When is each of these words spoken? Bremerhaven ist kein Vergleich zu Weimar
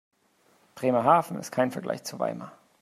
Bremerhaven 0.73 1.37
ist 1.37 1.51
kein 1.51 1.69
Vergleich 1.69 2.03
zu 2.03 2.17
Weimar 2.17 2.57